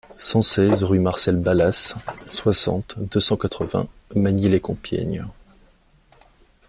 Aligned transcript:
cent 0.17 0.41
seize 0.41 0.83
rue 0.83 0.97
Marcel 0.97 1.35
Balasse, 1.39 1.93
soixante, 2.31 2.95
deux 2.97 3.19
cent 3.19 3.37
quatre-vingts, 3.37 3.87
Margny-lès-Compiègne 4.15 5.27